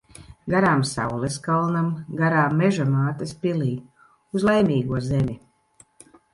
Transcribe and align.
Garām 0.53 0.79
saules 0.91 1.35
kalnam, 1.47 1.91
garām 2.23 2.57
Meža 2.63 2.89
mātes 2.95 3.35
pilij. 3.45 3.79
Uz 4.41 4.49
Laimīgo 4.51 5.07
zemi. 5.13 5.41